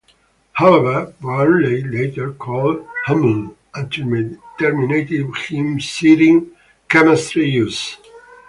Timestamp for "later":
1.83-2.33